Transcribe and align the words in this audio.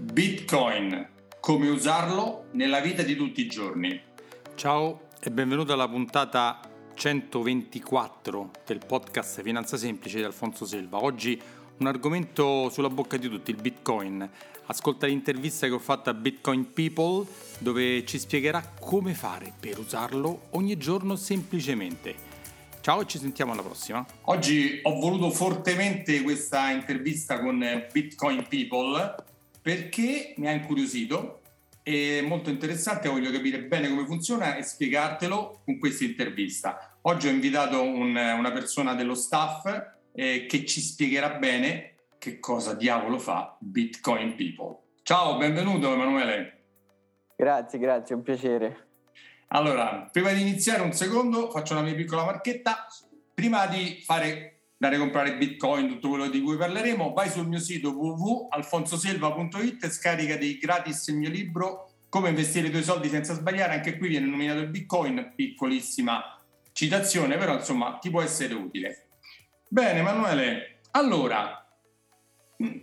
Bitcoin, 0.00 1.06
come 1.38 1.68
usarlo 1.68 2.46
nella 2.52 2.80
vita 2.80 3.02
di 3.02 3.14
tutti 3.14 3.42
i 3.42 3.46
giorni. 3.46 4.00
Ciao 4.54 5.08
e 5.20 5.30
benvenuto 5.30 5.74
alla 5.74 5.86
puntata 5.86 6.60
124 6.94 8.50
del 8.64 8.80
podcast 8.86 9.42
Finanza 9.42 9.76
Semplice 9.76 10.16
di 10.16 10.24
Alfonso 10.24 10.64
Selva. 10.64 11.02
Oggi 11.02 11.38
un 11.76 11.86
argomento 11.86 12.70
sulla 12.70 12.88
bocca 12.88 13.18
di 13.18 13.28
tutti, 13.28 13.50
il 13.50 13.60
Bitcoin. 13.60 14.26
Ascolta 14.66 15.06
l'intervista 15.06 15.66
che 15.66 15.74
ho 15.74 15.78
fatto 15.78 16.08
a 16.08 16.14
Bitcoin 16.14 16.72
People 16.72 17.26
dove 17.58 18.06
ci 18.06 18.18
spiegherà 18.18 18.72
come 18.80 19.12
fare 19.12 19.52
per 19.60 19.78
usarlo 19.78 20.46
ogni 20.52 20.78
giorno 20.78 21.16
semplicemente. 21.16 22.14
Ciao 22.80 23.02
e 23.02 23.06
ci 23.06 23.18
sentiamo 23.18 23.52
alla 23.52 23.62
prossima. 23.62 24.04
Oggi 24.22 24.80
ho 24.84 24.98
voluto 24.98 25.30
fortemente 25.30 26.22
questa 26.22 26.70
intervista 26.70 27.40
con 27.40 27.62
Bitcoin 27.92 28.46
People 28.48 29.30
perché 29.62 30.34
mi 30.36 30.48
ha 30.48 30.50
incuriosito, 30.50 31.40
è 31.82 32.20
molto 32.20 32.50
interessante, 32.50 33.08
voglio 33.08 33.30
capire 33.30 33.62
bene 33.62 33.88
come 33.88 34.04
funziona 34.04 34.56
e 34.56 34.62
spiegartelo 34.64 35.62
con 35.64 35.78
questa 35.78 36.04
intervista. 36.04 36.98
Oggi 37.02 37.28
ho 37.28 37.30
invitato 37.30 37.80
un, 37.80 38.16
una 38.16 38.50
persona 38.50 38.94
dello 38.94 39.14
staff 39.14 39.64
eh, 40.12 40.46
che 40.46 40.64
ci 40.66 40.80
spiegherà 40.80 41.30
bene 41.30 41.94
che 42.18 42.38
cosa 42.38 42.74
diavolo 42.74 43.18
fa 43.18 43.56
Bitcoin 43.58 44.34
People. 44.34 44.78
Ciao, 45.02 45.36
benvenuto 45.36 45.92
Emanuele. 45.92 46.58
Grazie, 47.36 47.78
grazie, 47.78 48.14
un 48.14 48.22
piacere. 48.22 48.86
Allora, 49.48 50.08
prima 50.10 50.32
di 50.32 50.40
iniziare 50.40 50.82
un 50.82 50.92
secondo, 50.92 51.50
faccio 51.50 51.74
una 51.74 51.82
mia 51.82 51.94
piccola 51.94 52.24
marchetta. 52.24 52.86
Prima 53.34 53.66
di 53.66 54.00
fare 54.04 54.51
andare 54.82 54.96
a 54.96 54.98
comprare 54.98 55.36
bitcoin, 55.36 55.86
tutto 55.86 56.08
quello 56.08 56.28
di 56.28 56.40
cui 56.42 56.56
parleremo, 56.56 57.12
vai 57.12 57.30
sul 57.30 57.46
mio 57.46 57.60
sito 57.60 57.90
www.alfonsoselva.it 57.90 59.84
e 59.84 59.90
scaricati 59.90 60.58
gratis 60.58 61.06
il 61.06 61.16
mio 61.16 61.30
libro 61.30 61.86
Come 62.08 62.30
investire 62.30 62.66
i 62.66 62.70
tuoi 62.70 62.82
soldi 62.82 63.08
senza 63.08 63.32
sbagliare. 63.32 63.74
Anche 63.74 63.96
qui 63.96 64.08
viene 64.08 64.26
nominato 64.26 64.58
il 64.58 64.68
bitcoin, 64.68 65.32
piccolissima 65.34 66.38
citazione, 66.72 67.38
però 67.38 67.54
insomma 67.54 67.96
ti 67.98 68.10
può 68.10 68.20
essere 68.20 68.52
utile. 68.54 69.06
Bene, 69.68 70.00
Emanuele, 70.00 70.80
allora, 70.90 71.64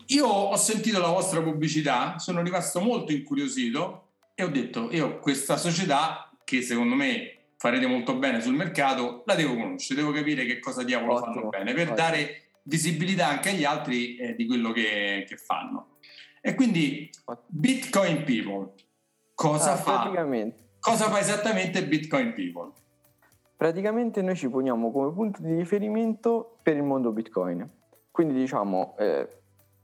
io 0.07 0.25
ho 0.25 0.55
sentito 0.55 0.99
la 0.99 1.09
vostra 1.09 1.43
pubblicità, 1.43 2.17
sono 2.17 2.41
rimasto 2.41 2.79
molto 2.79 3.11
incuriosito 3.11 4.13
e 4.33 4.43
ho 4.43 4.49
detto, 4.49 4.89
io 4.91 5.19
questa 5.19 5.57
società 5.57 6.31
che 6.43 6.61
secondo 6.63 6.95
me 6.95 7.38
farete 7.59 7.87
molto 7.87 8.15
bene 8.15 8.39
sul 8.39 8.55
mercato, 8.55 9.23
la 9.25 9.35
devo 9.35 9.53
conoscere, 9.53 9.99
devo 9.99 10.13
capire 10.13 10.45
che 10.45 10.59
cosa 10.59 10.81
diavolo 10.81 11.15
ottimo, 11.15 11.33
fanno 11.33 11.49
bene 11.49 11.73
per 11.73 11.91
ottimo. 11.91 11.95
dare 11.95 12.43
visibilità 12.63 13.27
anche 13.27 13.49
agli 13.49 13.65
altri 13.65 14.15
eh, 14.15 14.33
di 14.33 14.47
quello 14.47 14.71
che, 14.71 15.25
che, 15.27 15.35
fanno. 15.35 15.97
E 16.39 16.55
quindi 16.55 17.09
Bitcoin 17.47 18.23
People, 18.23 18.75
cosa 19.35 19.73
ah, 19.73 19.75
fa? 19.75 20.27
Cosa 20.79 21.09
fa 21.09 21.19
esattamente 21.19 21.85
Bitcoin 21.85 22.33
People? 22.33 22.71
Praticamente 23.57 24.21
noi 24.21 24.37
ci 24.37 24.47
poniamo 24.47 24.89
come 24.89 25.11
punto 25.11 25.41
di 25.41 25.53
riferimento 25.53 26.59
per 26.63 26.77
il 26.77 26.83
mondo 26.83 27.11
Bitcoin. 27.11 27.69
Quindi 28.09 28.35
diciamo, 28.35 28.95
eh, 28.97 29.27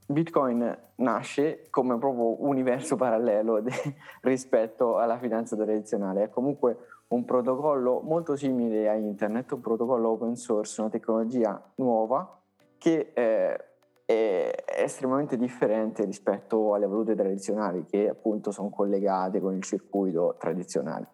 Bitcoin 0.08 0.78
nasce 0.96 1.68
come 1.70 1.98
proprio 1.98 2.42
universo 2.46 2.96
parallelo 2.96 3.59
de- 3.59 3.96
rispetto 4.22 4.98
alla 4.98 5.18
finanza 5.18 5.58
tradizionale, 5.58 6.23
è 6.23 6.30
comunque 6.30 6.78
un 7.08 7.25
protocollo 7.25 8.02
molto 8.02 8.36
simile 8.36 8.89
a 8.89 8.95
internet, 8.95 9.52
un 9.52 9.61
protocollo 9.61 10.09
open 10.09 10.36
source, 10.36 10.81
una 10.81 10.89
tecnologia 10.89 11.72
nuova 11.75 12.42
che 12.78 13.12
eh, 13.14 13.66
è 14.06 14.64
estremamente 14.78 15.38
differente 15.38 16.06
rispetto 16.06 16.73
alle 16.73 16.88
valute 16.88 17.16
tradizionali 17.16 17.86
che 17.86 18.08
appunto 18.08 18.52
sono 18.52 18.70
collegate 18.70 19.39
con 19.39 19.56
il 19.56 19.64
circuito 19.64 20.36
tradizionale. 20.39 21.08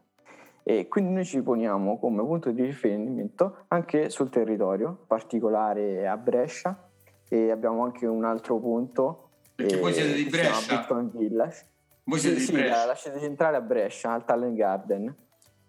E 0.63 0.87
quindi 0.87 1.13
noi 1.13 1.25
ci 1.25 1.41
poniamo 1.41 1.97
come 1.97 2.21
punto 2.23 2.51
di 2.51 2.63
riferimento 2.63 3.65
anche 3.69 4.09
sul 4.09 4.29
territorio, 4.29 5.05
particolare 5.07 6.07
a 6.07 6.17
Brescia, 6.17 6.89
e 7.27 7.49
abbiamo 7.49 7.83
anche 7.83 8.05
un 8.05 8.25
altro 8.25 8.59
punto. 8.59 9.29
Perché 9.55 9.77
voi 9.77 9.93
siete 9.93 10.13
di 10.13 10.25
Brescia? 10.25 10.77
Bitcoin 10.77 11.11
Village. 11.15 11.65
Voi 12.03 12.19
siete 12.19 12.39
sì, 12.39 12.51
di 12.51 12.57
Brescia? 12.57 12.77
La, 12.77 12.85
la 12.85 12.95
sede 12.95 13.19
centrale 13.19 13.57
a 13.57 13.61
Brescia, 13.61 14.11
al 14.11 14.25
Talent 14.25 14.55
Garden. 14.55 15.15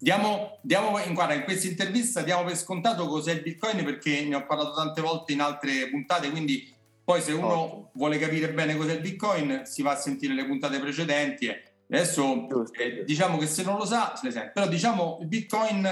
Diamo, 0.02 0.58
diamo 0.62 0.98
in, 0.98 1.14
guarda, 1.14 1.34
in 1.34 1.44
questa 1.44 1.68
intervista 1.68 2.22
diamo 2.22 2.42
per 2.42 2.56
scontato 2.56 3.06
cos'è 3.06 3.34
il 3.34 3.42
Bitcoin 3.42 3.84
perché 3.84 4.24
ne 4.24 4.34
ho 4.34 4.44
parlato 4.44 4.74
tante 4.74 5.00
volte 5.00 5.32
in 5.32 5.40
altre 5.40 5.88
puntate, 5.90 6.28
quindi 6.32 6.74
poi 7.04 7.20
se 7.20 7.30
uno 7.30 7.46
oh. 7.46 7.90
vuole 7.92 8.18
capire 8.18 8.52
bene 8.52 8.74
cos'è 8.74 8.94
il 8.94 9.00
Bitcoin 9.00 9.60
si 9.62 9.80
va 9.80 9.92
a 9.92 9.96
sentire 9.96 10.34
le 10.34 10.44
puntate 10.44 10.80
precedenti. 10.80 11.48
Adesso 11.88 12.48
eh, 12.72 13.04
diciamo 13.04 13.38
che 13.38 13.46
se 13.46 13.62
non 13.62 13.78
lo 13.78 13.84
sa 13.84 14.16
se 14.16 14.26
le 14.26 14.32
sente, 14.32 14.50
però 14.52 14.66
diciamo 14.66 15.18
il 15.20 15.28
Bitcoin 15.28 15.88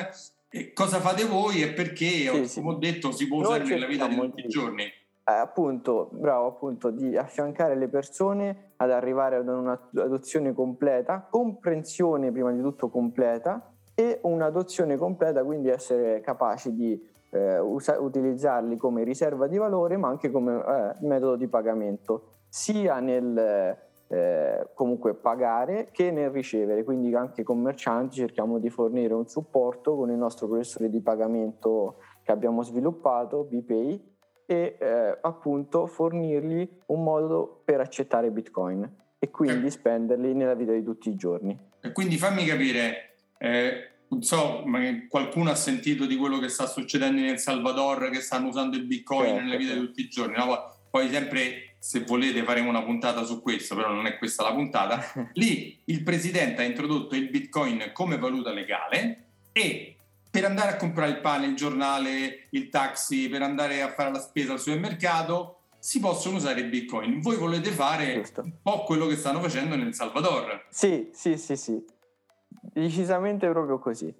eh, 0.48 0.72
cosa 0.72 0.98
fate 0.98 1.24
voi 1.24 1.62
e 1.62 1.72
perché, 1.72 2.08
sì, 2.08 2.24
come 2.26 2.48
sì. 2.48 2.58
ho 2.58 2.74
detto, 2.78 3.12
si 3.12 3.28
può 3.28 3.42
usare 3.42 3.62
nella 3.62 3.86
vita 3.86 4.08
di 4.08 4.16
tutti 4.16 4.40
i 4.44 4.48
giorni 4.48 4.82
eh, 4.82 5.32
appunto, 5.32 6.08
bravo, 6.10 6.48
appunto, 6.48 6.90
di 6.90 7.16
affiancare 7.16 7.76
le 7.76 7.86
persone 7.86 8.72
ad 8.78 8.90
arrivare 8.90 9.36
ad 9.36 9.46
un'adozione 9.46 10.52
completa, 10.52 11.28
comprensione 11.30 12.32
prima 12.32 12.50
di 12.50 12.60
tutto 12.60 12.88
completa 12.88 13.70
e 14.00 14.18
un'adozione 14.22 14.96
completa, 14.96 15.44
quindi 15.44 15.68
essere 15.68 16.20
capaci 16.20 16.74
di 16.74 16.98
eh, 17.28 17.58
usa- 17.58 18.00
utilizzarli 18.00 18.78
come 18.78 19.04
riserva 19.04 19.46
di 19.46 19.58
valore, 19.58 19.98
ma 19.98 20.08
anche 20.08 20.30
come 20.30 20.54
eh, 20.54 20.94
metodo 21.06 21.36
di 21.36 21.46
pagamento, 21.48 22.38
sia 22.48 22.98
nel 22.98 23.76
eh, 24.08 24.68
comunque 24.72 25.14
pagare 25.14 25.90
che 25.92 26.10
nel 26.10 26.30
ricevere. 26.30 26.82
Quindi 26.82 27.14
anche 27.14 27.42
commercianti 27.42 28.16
cerchiamo 28.16 28.58
di 28.58 28.70
fornire 28.70 29.12
un 29.12 29.28
supporto 29.28 29.94
con 29.96 30.10
il 30.10 30.16
nostro 30.16 30.48
processore 30.48 30.88
di 30.88 31.02
pagamento 31.02 31.96
che 32.22 32.32
abbiamo 32.32 32.62
sviluppato, 32.62 33.44
BPay, 33.44 34.08
e 34.46 34.76
eh, 34.80 35.18
appunto 35.20 35.86
fornirgli 35.86 36.66
un 36.86 37.02
modo 37.04 37.60
per 37.64 37.80
accettare 37.80 38.30
Bitcoin 38.30 38.96
e 39.18 39.30
quindi 39.30 39.66
eh. 39.66 39.70
spenderli 39.70 40.32
nella 40.32 40.54
vita 40.54 40.72
di 40.72 40.82
tutti 40.82 41.10
i 41.10 41.16
giorni. 41.16 41.56
E 41.82 41.92
quindi 41.92 42.16
fammi 42.16 42.46
capire, 42.46 43.10
eh, 43.38 43.89
non 44.10 44.22
so, 44.22 44.64
qualcuno 45.08 45.50
ha 45.50 45.54
sentito 45.54 46.04
di 46.04 46.16
quello 46.16 46.38
che 46.38 46.48
sta 46.48 46.66
succedendo 46.66 47.20
in 47.20 47.28
El 47.28 47.38
Salvador, 47.38 48.10
che 48.10 48.20
stanno 48.20 48.48
usando 48.48 48.76
il 48.76 48.84
Bitcoin 48.84 49.28
certo, 49.28 49.42
nella 49.42 49.56
vita 49.56 49.70
certo. 49.70 49.80
di 49.80 49.86
tutti 49.86 50.00
i 50.00 50.08
giorni, 50.08 50.36
no? 50.36 50.74
Poi 50.90 51.08
sempre, 51.08 51.74
se 51.78 52.00
volete, 52.00 52.42
faremo 52.42 52.68
una 52.68 52.82
puntata 52.82 53.22
su 53.22 53.40
questo, 53.40 53.76
però 53.76 53.92
non 53.92 54.06
è 54.06 54.18
questa 54.18 54.42
la 54.42 54.52
puntata. 54.52 55.00
Lì 55.34 55.78
il 55.84 56.02
presidente 56.02 56.62
ha 56.62 56.64
introdotto 56.64 57.14
il 57.14 57.28
Bitcoin 57.28 57.90
come 57.92 58.18
valuta 58.18 58.52
legale 58.52 59.26
e 59.52 59.94
per 60.28 60.44
andare 60.44 60.72
a 60.72 60.76
comprare 60.76 61.10
il 61.10 61.20
pane, 61.20 61.46
il 61.46 61.54
giornale, 61.54 62.46
il 62.50 62.68
taxi, 62.68 63.28
per 63.28 63.42
andare 63.42 63.82
a 63.82 63.92
fare 63.92 64.10
la 64.10 64.20
spesa 64.20 64.52
al 64.52 64.60
supermercato, 64.60 65.58
si 65.78 65.98
possono 66.00 66.36
usare 66.36 66.60
i 66.60 66.64
bitcoin. 66.64 67.20
Voi 67.20 67.36
volete 67.36 67.70
fare 67.70 68.14
Giusto. 68.14 68.42
un 68.42 68.52
po' 68.62 68.84
quello 68.84 69.06
che 69.06 69.16
stanno 69.16 69.40
facendo 69.40 69.74
nel 69.76 69.94
Salvador. 69.94 70.66
Sì, 70.68 71.08
sì, 71.12 71.36
sì, 71.36 71.56
sì. 71.56 71.82
Decisamente 72.50 73.48
proprio 73.48 73.78
così. 73.78 74.14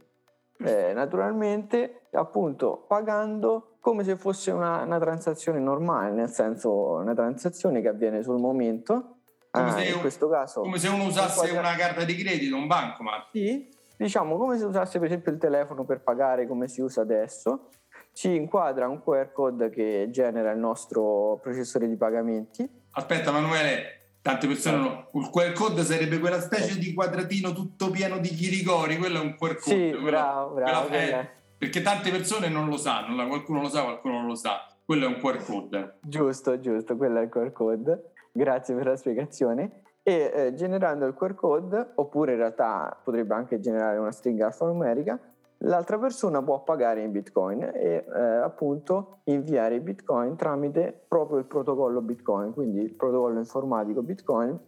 Eh, 0.63 0.93
naturalmente, 0.93 2.03
appunto, 2.13 2.85
pagando 2.87 3.77
come 3.81 4.05
se 4.05 4.17
fosse 4.17 4.51
una, 4.51 4.83
una, 4.83 4.99
transazione 4.99 5.59
normale, 5.59 6.11
nel 6.11 6.29
senso 6.29 6.71
una 6.97 7.15
transazione 7.15 7.81
che 7.81 7.89
avviene 7.89 8.23
sul 8.23 8.39
momento. 8.39 9.17
Come, 9.51 9.69
ah, 9.69 9.73
se, 9.73 9.85
in 9.85 10.01
questo 10.01 10.29
caso, 10.29 10.61
come 10.61 10.79
se 10.79 10.89
uno 10.89 11.05
usasse 11.05 11.51
una 11.53 11.75
carta 11.75 12.05
di 12.05 12.15
credito, 12.15 12.57
un 12.57 12.67
bancomat. 12.67 13.29
Sì, 13.33 13.69
diciamo 13.97 14.37
come 14.37 14.59
se 14.59 14.65
usasse 14.65 14.99
per 14.99 15.09
esempio 15.09 15.33
il 15.33 15.39
telefono 15.39 15.85
per 15.85 16.03
pagare 16.03 16.47
come 16.47 16.69
si 16.69 16.83
usa 16.83 17.01
adesso, 17.01 17.71
ci 18.13 18.35
inquadra 18.35 18.87
un 18.87 19.03
QR 19.03 19.33
code 19.33 19.71
che 19.71 20.09
genera 20.11 20.51
il 20.51 20.59
nostro 20.59 21.39
processore 21.43 21.89
di 21.89 21.97
pagamenti. 21.97 22.69
Aspetta 22.93 23.31
Emanuele, 23.31 24.00
tante 24.23 24.47
persone 24.47 24.77
non... 24.77 25.07
Il 25.13 25.31
QR 25.31 25.53
code 25.53 25.83
sarebbe 25.83 26.19
quella 26.19 26.41
specie 26.41 26.78
di 26.78 26.93
quadratino 26.93 27.53
tutto 27.53 27.91
pieno 27.91 28.19
di 28.19 28.28
chiricori, 28.28 28.99
quello 28.99 29.21
è 29.21 29.22
un 29.22 29.37
QR 29.37 29.57
code. 29.57 29.77
Sì, 29.77 29.91
quello, 29.91 30.03
bravo, 30.03 30.55
bravo. 30.55 30.89
È... 30.89 31.28
perché 31.57 31.83
tante 31.83 32.11
persone 32.11 32.49
non 32.49 32.69
lo 32.69 32.77
sanno, 32.77 33.27
qualcuno 33.27 33.61
lo 33.61 33.69
sa, 33.69 33.83
qualcuno 33.83 34.15
non 34.15 34.27
lo 34.27 34.34
sa. 34.34 34.67
Quello 34.84 35.05
è 35.05 35.09
un 35.09 35.21
QR 35.21 35.45
code. 35.45 35.99
Giusto, 36.01 36.59
giusto, 36.59 36.97
quello 36.97 37.21
è 37.21 37.22
il 37.22 37.28
QR 37.28 37.53
code. 37.53 38.11
Grazie 38.33 38.75
per 38.75 38.87
la 38.87 38.97
spiegazione 38.97 39.83
e 40.03 40.33
eh, 40.34 40.55
generando 40.55 41.07
il 41.07 41.15
QR 41.15 41.34
code, 41.34 41.93
oppure 41.95 42.33
in 42.33 42.39
realtà 42.39 42.99
potrebbe 43.03 43.34
anche 43.34 43.61
generare 43.61 43.99
una 43.99 44.13
stringa 44.13 44.47
alfanumerica, 44.47 45.19
l'altra 45.62 45.98
persona 45.98 46.42
può 46.42 46.62
pagare 46.62 47.03
in 47.03 47.10
Bitcoin 47.10 47.62
e 47.62 48.04
eh, 48.07 48.21
appunto 48.21 49.21
inviare 49.24 49.77
i 49.77 49.80
Bitcoin 49.80 50.36
tramite 50.36 51.04
proprio 51.09 51.39
il 51.39 51.45
protocollo 51.45 52.01
Bitcoin, 52.01 52.53
quindi 52.53 52.80
il 52.80 52.95
protocollo 52.95 53.39
informatico 53.39 54.03
Bitcoin, 54.03 54.59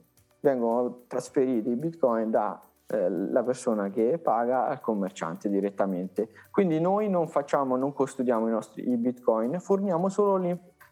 vengono 0.40 1.04
trasferiti 1.06 1.70
i 1.70 1.76
Bitcoin 1.76 2.30
dalla 2.30 2.60
eh, 2.88 3.42
persona 3.44 3.90
che 3.90 4.18
paga 4.18 4.66
al 4.66 4.80
commerciante 4.80 5.48
direttamente. 5.48 6.28
Quindi 6.50 6.80
noi 6.80 7.08
non 7.08 7.28
facciamo, 7.28 7.76
non 7.76 7.92
custodiamo 7.92 8.48
i 8.48 8.50
nostri 8.50 8.88
i 8.88 8.96
Bitcoin, 8.96 9.60
forniamo 9.60 10.08
solo 10.08 10.36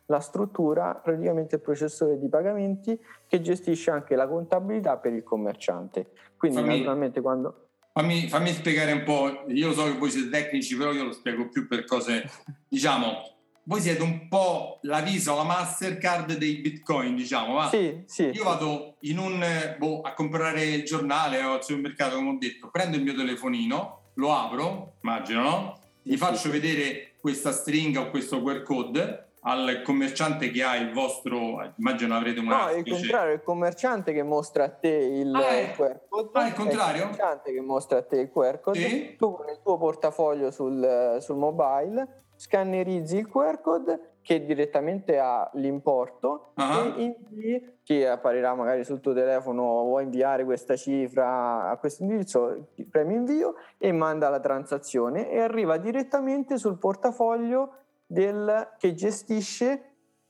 la 0.07 0.21
struttura, 0.21 0.95
praticamente 0.95 1.57
il 1.57 1.61
processore 1.61 2.19
di 2.19 2.29
pagamenti 2.29 2.99
che 3.27 3.41
gestisce 3.41 3.91
anche 3.91 4.17
la 4.17 4.27
contabilità 4.27 4.97
per 4.97 5.13
il 5.13 5.23
commerciante. 5.23 6.11
Quindi 6.37 6.59
fammi, 6.59 6.79
naturalmente 6.79 7.21
quando... 7.21 7.65
Fammi, 7.93 8.29
fammi 8.29 8.53
spiegare 8.53 8.93
un 8.93 9.03
po', 9.03 9.45
io 9.49 9.73
so 9.73 9.85
che 9.85 9.99
voi 9.99 10.11
siete 10.11 10.31
tecnici, 10.31 10.77
però 10.77 10.93
io 10.93 11.05
lo 11.05 11.13
spiego 11.13 11.49
più 11.49 11.67
per 11.67 11.85
cose, 11.85 12.31
diciamo, 12.69 13.31
voi 13.65 13.81
siete 13.81 14.03
un 14.03 14.29
po' 14.29 14.79
la 14.83 15.01
Visa 15.01 15.33
o 15.33 15.37
la 15.37 15.45
Mastercard 15.45 16.35
dei 16.35 16.57
Bitcoin, 16.57 17.15
diciamo. 17.15 17.55
Ma 17.55 17.69
sì, 17.69 18.03
sì. 18.07 18.31
Io 18.33 18.45
vado 18.45 18.97
in 19.01 19.19
un, 19.19 19.45
boh, 19.79 20.01
a 20.01 20.13
comprare 20.15 20.65
il 20.65 20.85
giornale 20.85 21.43
o 21.43 21.55
al 21.55 21.65
supermercato, 21.65 22.17
come 22.17 22.31
ho 22.31 22.39
detto, 22.39 22.69
prendo 22.71 22.97
il 22.97 23.03
mio 23.03 23.15
telefonino, 23.15 24.13
lo 24.15 24.35
apro, 24.35 24.97
immagino, 25.03 25.43
no? 25.43 25.79
Gli 26.03 26.17
faccio 26.17 26.51
vedere 26.51 27.15
questa 27.21 27.53
stringa 27.53 28.01
o 28.01 28.11
questo 28.11 28.43
QR 28.43 28.63
code 28.63 29.30
al 29.43 29.83
commerciante 29.83 30.51
che 30.51 30.63
ha 30.63 30.77
il 30.77 30.93
vostro 30.93 31.73
immagino 31.77 32.15
avrete 32.15 32.41
una 32.41 32.67
no 32.67 32.77
il 32.77 32.89
contrario 32.89 33.33
è 33.33 33.35
il 33.35 33.43
commerciante 33.43 34.13
che 34.13 34.23
mostra 34.23 34.65
a 34.65 34.71
te 34.71 34.89
il 34.89 35.35
ah, 35.35 35.49
è, 35.49 35.73
QR 35.75 36.01
code 36.09 36.31
ah, 36.33 36.47
il 36.47 36.53
contrario? 36.53 36.93
è 36.93 36.97
il 36.97 37.11
commerciante 37.11 37.53
che 37.53 37.61
mostra 37.61 37.99
a 37.99 38.03
te 38.03 38.21
il 38.21 38.31
QR 38.31 38.61
code 38.61 38.79
sì? 38.79 39.17
tu 39.17 39.35
con 39.35 39.49
il 39.49 39.61
tuo 39.63 39.79
portafoglio 39.79 40.51
sul, 40.51 41.19
sul 41.21 41.37
mobile 41.37 42.25
scannerizzi 42.37 43.17
il 43.17 43.29
QR 43.29 43.61
code 43.61 44.11
che 44.23 44.45
direttamente 44.45 45.19
ha 45.19 45.51
l'importo 45.55 46.53
uh-huh. 46.57 46.95
e 46.97 47.03
invii, 47.03 47.79
che 47.83 48.09
apparirà 48.09 48.55
magari 48.55 48.85
sul 48.85 49.01
tuo 49.01 49.15
telefono, 49.15 49.83
vuoi 49.85 50.05
inviare 50.05 50.45
questa 50.45 50.77
cifra 50.77 51.69
a 51.71 51.77
questo 51.79 52.03
indirizzo, 52.03 52.69
premi 52.91 53.15
invio 53.15 53.55
e 53.79 53.93
manda 53.93 54.29
la 54.29 54.41
transazione 54.41 55.31
e 55.31 55.41
arriva 55.41 55.79
direttamente 55.79 56.59
sul 56.59 56.79
portafoglio 56.79 57.80
del, 58.11 58.75
che 58.77 58.93
gestisce 58.95 59.85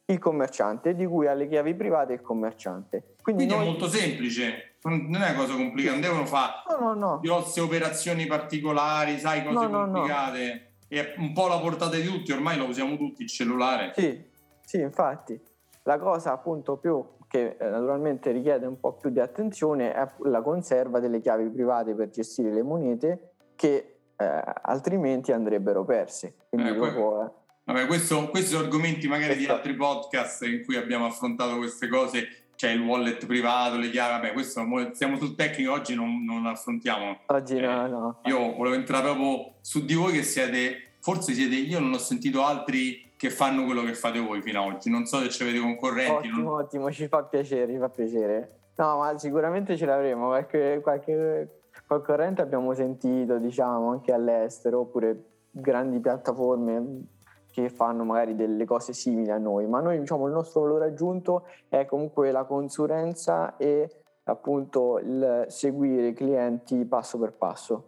il 0.05 0.19
commerciante, 0.19 0.94
di 0.94 1.06
cui 1.06 1.27
ha 1.27 1.32
le 1.32 1.49
chiavi 1.49 1.75
private 1.75 2.12
il 2.12 2.21
commerciante. 2.21 3.15
Quindi, 3.23 3.47
Quindi 3.47 3.55
noi... 3.55 3.62
è 3.62 3.71
molto 3.71 3.88
semplice, 3.88 4.77
non 4.82 5.15
è 5.15 5.31
una 5.31 5.35
cosa 5.35 5.55
complicata, 5.55 5.93
non 5.93 6.03
devono 6.03 6.27
fare 6.27 6.53
no, 6.69 6.79
no, 6.79 6.94
no. 6.94 7.21
grosse 7.21 7.61
operazioni 7.61 8.27
particolari, 8.27 9.19
sai, 9.19 9.44
cose 9.44 9.69
complicate 9.69 10.71
è 10.88 11.15
un 11.19 11.32
po' 11.32 11.47
la 11.47 11.59
portata 11.61 11.94
di 11.97 12.03
tutti, 12.03 12.32
ormai 12.32 12.59
lo 12.59 12.65
usiamo 12.65 12.97
tutti 12.97 13.23
il 13.23 13.29
cellulare. 13.29 13.93
Sì, 13.94 14.23
sì, 14.65 14.81
infatti. 14.81 15.41
La 15.85 15.99
cosa 15.99 16.33
appunto 16.33 16.76
più 16.76 17.03
che 17.29 17.56
eh, 17.59 17.69
naturalmente 17.69 18.33
richiede 18.33 18.67
un 18.67 18.81
po' 18.81 18.94
più 18.94 19.11
di 19.11 19.21
attenzione 19.21 19.94
è 19.94 20.09
la 20.25 20.43
conserva 20.43 20.99
delle 20.99 21.21
chiavi 21.21 21.49
private 21.49 21.94
per 21.94 22.11
gestire 22.11 22.53
le 22.53 22.62
monete 22.62 23.35
che 23.55 23.99
eh, 24.17 24.43
altrimenti 24.62 25.31
andrebbero 25.31 25.85
perse. 25.85 26.35
Quindi 26.49 26.71
eh, 26.71 26.75
dopo, 26.75 27.25
eh, 27.25 27.31
Vabbè, 27.65 27.87
questo, 27.87 28.29
questi 28.29 28.51
sono 28.51 28.65
argomenti 28.65 29.07
magari 29.07 29.35
questo... 29.35 29.45
di 29.45 29.57
altri 29.57 29.75
podcast 29.75 30.43
in 30.43 30.65
cui 30.65 30.77
abbiamo 30.77 31.07
affrontato 31.07 31.57
queste 31.57 31.89
cose 31.89 32.29
c'è 32.61 32.71
il 32.73 32.81
wallet 32.81 33.25
privato, 33.25 33.77
le 33.79 33.89
chiavi, 33.89 34.21
vabbè, 34.21 34.33
questo 34.35 34.62
siamo 34.93 35.17
sul 35.17 35.35
tecnico, 35.35 35.73
oggi 35.73 35.95
non, 35.95 36.25
non 36.25 36.45
affrontiamo. 36.45 37.21
Oggi 37.27 37.57
eh, 37.57 37.61
no, 37.61 37.87
no. 37.87 38.19
Io 38.25 38.55
volevo 38.55 38.75
entrare 38.75 39.05
proprio 39.05 39.55
su 39.62 39.83
di 39.85 39.95
voi 39.95 40.12
che 40.12 40.23
siete, 40.23 40.93
forse 40.99 41.33
siete, 41.33 41.55
io 41.55 41.81
non 41.81 41.93
ho 41.95 41.99
sentito 41.99 42.45
altri 42.45 43.12
che 43.17 43.31
fanno 43.31 43.65
quello 43.65 43.83
che 43.83 43.95
fate 43.95 44.19
voi 44.19 44.43
fino 44.43 44.62
ad 44.62 44.75
oggi, 44.75 44.91
non 44.91 45.07
so 45.07 45.21
se 45.21 45.31
ci 45.31 45.43
avete 45.43 45.59
concorrenti. 45.59 46.29
Ottimo, 46.29 46.43
non... 46.43 46.61
ottimo, 46.61 46.93
ci 46.93 47.09
fa 47.09 47.23
piacere, 47.23 47.73
ci 47.73 47.79
fa 47.79 47.89
piacere. 47.89 48.59
No, 48.77 48.99
ma 48.99 49.17
sicuramente 49.17 49.77
ce 49.77 49.87
l'avremo, 49.87 50.31
perché 50.31 50.81
qualche 50.83 51.62
concorrente 51.87 52.43
abbiamo 52.43 52.75
sentito, 52.75 53.39
diciamo, 53.39 53.91
anche 53.91 54.12
all'estero, 54.12 54.81
oppure 54.81 55.25
grandi 55.51 55.99
piattaforme 55.99 57.05
che 57.50 57.69
fanno 57.69 58.05
magari 58.05 58.35
delle 58.35 58.64
cose 58.64 58.93
simili 58.93 59.31
a 59.31 59.38
noi, 59.38 59.67
ma 59.67 59.81
noi 59.81 59.99
diciamo 59.99 60.26
il 60.26 60.32
nostro 60.32 60.62
valore 60.62 60.87
aggiunto 60.87 61.47
è 61.69 61.85
comunque 61.87 62.31
la 62.31 62.44
consulenza 62.44 63.56
e 63.56 63.88
appunto 64.25 64.99
il 64.99 65.47
seguire 65.49 66.08
i 66.08 66.12
clienti 66.12 66.85
passo 66.85 67.19
per 67.19 67.32
passo. 67.32 67.85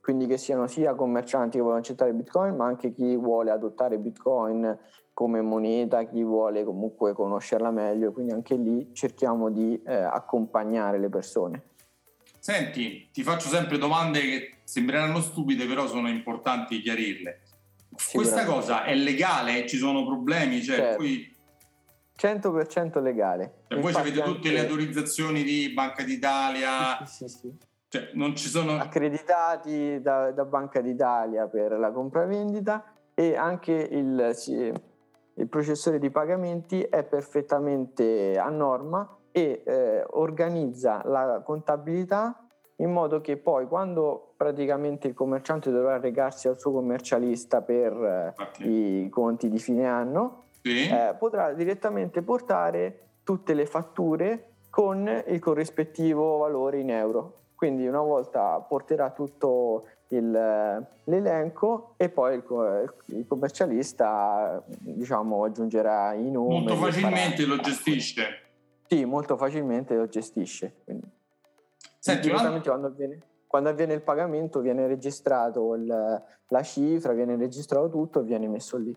Quindi 0.00 0.26
che 0.26 0.36
siano 0.36 0.66
sia 0.66 0.94
commercianti 0.94 1.56
che 1.56 1.62
vogliono 1.62 1.80
accettare 1.80 2.12
Bitcoin, 2.12 2.54
ma 2.56 2.66
anche 2.66 2.92
chi 2.92 3.16
vuole 3.16 3.50
adottare 3.50 3.98
Bitcoin 3.98 4.78
come 5.14 5.40
moneta, 5.40 6.02
chi 6.02 6.22
vuole 6.22 6.62
comunque 6.62 7.14
conoscerla 7.14 7.70
meglio, 7.70 8.12
quindi 8.12 8.32
anche 8.32 8.56
lì 8.56 8.90
cerchiamo 8.92 9.48
di 9.48 9.80
eh, 9.82 9.94
accompagnare 9.94 10.98
le 10.98 11.08
persone. 11.08 11.62
Senti, 12.38 13.08
ti 13.10 13.22
faccio 13.22 13.48
sempre 13.48 13.78
domande 13.78 14.20
che 14.20 14.54
sembreranno 14.64 15.20
stupide, 15.20 15.64
però 15.66 15.86
sono 15.86 16.10
importanti 16.10 16.82
chiarirle. 16.82 17.40
Questa 18.12 18.44
cosa 18.44 18.84
è 18.84 18.94
legale? 18.94 19.66
Ci 19.66 19.76
sono 19.76 20.04
problemi? 20.04 20.62
Cioè, 20.62 20.76
certo. 20.76 20.96
poi... 20.96 21.32
100% 22.16 23.02
legale. 23.02 23.64
E 23.68 23.76
voi 23.76 23.92
avete 23.92 24.22
tutte 24.22 24.50
le 24.50 24.60
autorizzazioni 24.60 25.42
di 25.42 25.72
Banca 25.72 26.04
d'Italia? 26.04 27.04
Sì, 27.04 27.26
sì, 27.26 27.38
sì. 27.38 27.56
Cioè, 27.88 28.10
non 28.14 28.36
ci 28.36 28.48
sono... 28.48 28.76
Accreditati 28.78 30.00
da, 30.00 30.30
da 30.30 30.44
Banca 30.44 30.80
d'Italia 30.80 31.46
per 31.46 31.72
la 31.72 31.90
compravendita 31.90 32.94
e 33.14 33.36
anche 33.36 33.72
il, 33.72 34.30
sì, 34.34 34.72
il 35.34 35.48
processore 35.48 35.98
di 35.98 36.10
pagamenti 36.10 36.82
è 36.82 37.04
perfettamente 37.04 38.36
a 38.38 38.48
norma 38.48 39.08
e 39.30 39.62
eh, 39.64 40.04
organizza 40.10 41.02
la 41.04 41.42
contabilità 41.44 42.43
in 42.76 42.90
modo 42.90 43.20
che 43.20 43.36
poi 43.36 43.66
quando 43.66 44.34
praticamente 44.36 45.06
il 45.06 45.14
commerciante 45.14 45.70
dovrà 45.70 45.98
recarsi 45.98 46.48
al 46.48 46.58
suo 46.58 46.72
commercialista 46.72 47.62
per 47.62 48.34
eh, 48.58 48.64
i 48.66 49.08
conti 49.08 49.48
di 49.48 49.58
fine 49.58 49.86
anno, 49.86 50.46
sì. 50.60 50.88
eh, 50.88 51.14
potrà 51.18 51.52
direttamente 51.52 52.22
portare 52.22 53.00
tutte 53.22 53.54
le 53.54 53.66
fatture 53.66 54.48
con 54.70 55.08
il 55.28 55.38
corrispettivo 55.38 56.38
valore 56.38 56.80
in 56.80 56.90
euro. 56.90 57.42
Quindi 57.54 57.86
una 57.86 58.00
volta 58.00 58.58
porterà 58.58 59.10
tutto 59.10 59.86
il, 60.08 60.30
l'elenco 61.04 61.94
e 61.96 62.08
poi 62.08 62.34
il, 62.34 62.94
il, 63.06 63.26
commercialista 63.26 64.62
diciamo 64.66 65.44
aggiungerà 65.44 66.12
i 66.14 66.30
numeri. 66.30 66.64
Molto 66.64 66.76
facilmente 66.76 67.46
lo 67.46 67.56
gestisce. 67.58 68.42
Sì, 68.86 69.04
molto 69.04 69.36
facilmente 69.36 69.94
lo 69.94 70.08
gestisce. 70.08 70.74
Quindi 70.84 71.06
Senti, 72.04 72.28
direttamente 72.28 72.68
quando 72.68 72.86
avviene, 72.88 73.18
quando 73.46 73.68
avviene, 73.70 73.94
il 73.94 74.02
pagamento 74.02 74.60
viene 74.60 74.86
registrato 74.86 75.74
il, 75.74 75.86
la 75.86 76.62
cifra, 76.62 77.14
viene 77.14 77.34
registrato 77.34 77.88
tutto 77.88 78.20
e 78.20 78.24
viene 78.24 78.46
messo 78.46 78.76
lì. 78.76 78.94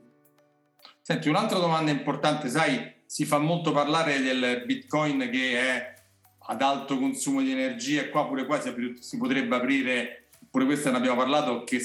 Senti, 1.00 1.30
un'altra 1.30 1.58
domanda 1.58 1.90
importante, 1.90 2.50
sai, 2.50 2.96
si 3.06 3.24
fa 3.24 3.38
molto 3.38 3.72
parlare 3.72 4.20
del 4.20 4.64
Bitcoin 4.66 5.30
che 5.32 5.58
è 5.58 5.94
ad 6.50 6.62
alto 6.62 7.00
consumo 7.00 7.40
di 7.40 7.54
energia 7.54 8.02
e 8.02 8.10
qua 8.10 8.28
pure 8.28 8.46
qua 8.46 8.60
si, 8.60 9.18
potrebbe 9.18 9.56
aprire, 9.56 10.26
pure 10.52 10.66
questo 10.66 10.92
ne 10.92 10.98
abbiamo 10.98 11.16
parlato, 11.16 11.64
che 11.64 11.80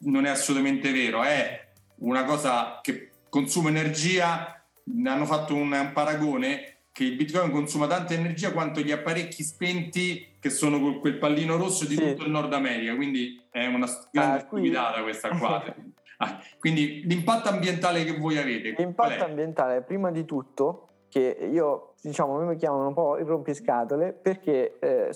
non 0.00 0.26
è 0.26 0.28
assolutamente 0.28 0.92
vero, 0.92 1.22
è 1.22 1.66
una 2.00 2.24
cosa 2.24 2.80
che 2.82 3.08
consuma 3.30 3.70
energia, 3.70 4.62
hanno 5.02 5.24
fatto 5.24 5.54
un 5.54 5.92
paragone 5.94 6.77
che 6.98 7.04
il 7.04 7.14
Bitcoin 7.14 7.52
consuma 7.52 7.86
tanta 7.86 8.14
energia 8.14 8.50
quanto 8.50 8.80
gli 8.80 8.90
apparecchi 8.90 9.44
spenti 9.44 10.34
che 10.40 10.50
sono 10.50 10.80
con 10.80 10.98
quel 10.98 11.16
pallino 11.16 11.56
rosso 11.56 11.86
di 11.86 11.94
sì. 11.94 12.04
tutto 12.04 12.24
il 12.24 12.30
Nord 12.32 12.52
America, 12.52 12.96
quindi 12.96 13.40
è 13.50 13.66
una 13.66 13.86
grande 14.10 14.38
ah, 14.38 14.40
stupidata 14.40 15.02
questa 15.02 15.28
qua. 15.28 15.62
ah, 16.18 16.42
quindi 16.58 17.02
l'impatto 17.04 17.50
ambientale 17.50 18.02
che 18.02 18.18
voi 18.18 18.36
avete? 18.36 18.74
L'impatto 18.76 19.22
ambientale, 19.22 19.82
prima 19.82 20.10
di 20.10 20.24
tutto, 20.24 20.88
che 21.08 21.48
io 21.52 21.94
diciamo 22.02 22.36
mi 22.44 22.56
chiamano 22.56 22.88
un 22.88 22.94
po' 22.94 23.16
il 23.16 23.26
rompiscatole 23.26 24.12
perché 24.12 24.80
eh, 24.80 25.12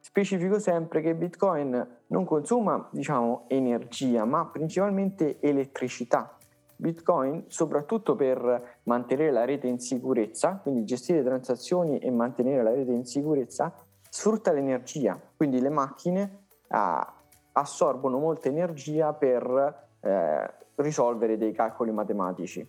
specifico 0.00 0.58
sempre 0.58 1.02
che 1.02 1.14
Bitcoin 1.14 1.98
non 2.08 2.24
consuma 2.24 2.88
diciamo 2.90 3.44
energia 3.46 4.24
ma 4.24 4.44
principalmente 4.46 5.38
elettricità 5.40 6.35
Bitcoin, 6.76 7.44
soprattutto 7.48 8.14
per 8.14 8.78
mantenere 8.84 9.30
la 9.30 9.44
rete 9.44 9.66
in 9.66 9.78
sicurezza, 9.78 10.58
quindi 10.62 10.84
gestire 10.84 11.22
transazioni 11.22 11.98
e 11.98 12.10
mantenere 12.10 12.62
la 12.62 12.72
rete 12.72 12.92
in 12.92 13.04
sicurezza, 13.04 13.72
sfrutta 14.08 14.52
l'energia. 14.52 15.18
Quindi 15.36 15.60
le 15.60 15.70
macchine 15.70 16.46
ah, 16.68 17.14
assorbono 17.52 18.18
molta 18.18 18.48
energia 18.48 19.12
per 19.12 19.88
eh, 20.00 20.54
risolvere 20.76 21.36
dei 21.36 21.52
calcoli 21.52 21.90
matematici. 21.90 22.68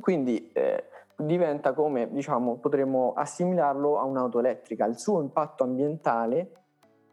Quindi 0.00 0.50
eh, 0.52 0.84
diventa 1.16 1.72
come, 1.72 2.10
diciamo, 2.10 2.56
potremmo 2.56 3.12
assimilarlo 3.14 3.98
a 3.98 4.04
un'auto 4.04 4.40
elettrica. 4.40 4.86
Il 4.86 4.98
suo 4.98 5.20
impatto 5.20 5.62
ambientale 5.62 6.50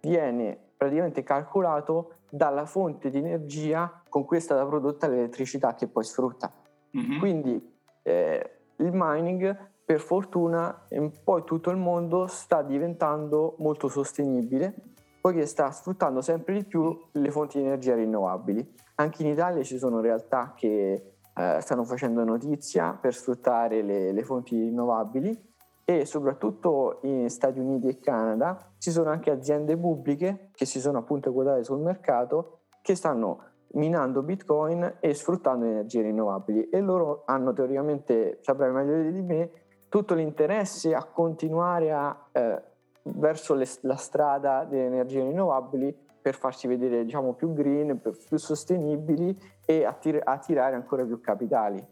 viene 0.02 0.58
praticamente 0.76 1.22
calcolato 1.22 2.14
dalla 2.30 2.66
fonte 2.66 3.10
di 3.10 3.20
energia 3.20 4.01
con 4.12 4.26
cui 4.26 4.38
è 4.38 4.40
stata 4.42 4.66
prodotta 4.66 5.08
l'elettricità 5.08 5.74
che 5.74 5.88
poi 5.88 6.04
sfrutta. 6.04 6.52
Mm-hmm. 6.98 7.20
Quindi 7.20 7.74
eh, 8.04 8.58
il 8.76 8.90
mining 8.92 9.70
per 9.86 10.02
fortuna 10.02 10.86
in 10.90 11.12
poi 11.24 11.44
tutto 11.46 11.70
il 11.70 11.78
mondo 11.78 12.28
sta 12.28 12.62
diventando 12.62 13.56
molto 13.60 13.88
sostenibile 13.88 14.76
poiché 15.22 15.46
sta 15.46 15.72
sfruttando 15.72 16.20
sempre 16.20 16.56
di 16.56 16.66
più 16.66 17.00
le 17.12 17.32
fonti 17.32 17.60
di 17.60 17.64
energia 17.64 17.96
rinnovabili. 17.96 18.74
Anche 18.96 19.22
in 19.22 19.30
Italia 19.30 19.64
ci 19.64 19.78
sono 19.78 20.02
realtà 20.02 20.54
che 20.58 21.14
eh, 21.34 21.58
stanno 21.62 21.86
facendo 21.86 22.26
notizia 22.26 22.98
per 23.00 23.14
sfruttare 23.14 23.82
le, 23.82 24.12
le 24.12 24.24
fonti 24.24 24.60
rinnovabili 24.60 25.50
e 25.86 26.06
soprattutto 26.06 27.00
in 27.04 27.30
Stati 27.30 27.60
Uniti 27.60 27.88
e 27.88 28.00
Canada 28.00 28.58
ci 28.78 28.92
sono 28.92 29.10
anche 29.10 29.32
aziende 29.32 29.78
pubbliche 29.78 30.50
che 30.52 30.66
si 30.66 30.82
sono 30.82 30.98
appunto 30.98 31.32
quotate 31.32 31.64
sul 31.64 31.80
mercato 31.80 32.64
che 32.82 32.96
stanno 32.96 33.51
minando 33.74 34.22
bitcoin 34.22 34.98
e 35.00 35.14
sfruttando 35.14 35.66
energie 35.66 36.02
rinnovabili 36.02 36.70
e 36.70 36.80
loro 36.82 37.24
hanno 37.26 37.54
teoricamente, 37.54 38.40
saprai 38.42 38.72
meglio 38.72 39.10
di 39.10 39.22
me, 39.22 39.52
tutto 39.90 40.14
l'interesse 40.14 40.94
a 40.94 41.04
continuare 41.04 41.92
a, 41.92 42.28
eh, 42.32 42.62
verso 43.04 43.54
le, 43.54 43.66
la 43.82 43.96
strada 43.96 44.64
delle 44.64 44.86
energie 44.86 45.22
rinnovabili 45.22 45.96
per 46.22 46.36
farsi 46.36 46.68
vedere 46.68 47.04
diciamo, 47.04 47.34
più 47.34 47.54
green, 47.54 48.00
più 48.00 48.38
sostenibili 48.38 49.38
e 49.66 49.86
attir- 49.86 50.22
attirare 50.24 50.76
ancora 50.76 51.04
più 51.04 51.20
capitali. 51.20 51.84